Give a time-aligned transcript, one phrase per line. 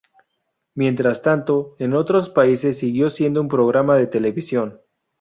[0.73, 4.81] Mientras tanto, en otros países siguió siendo un programa de televisión.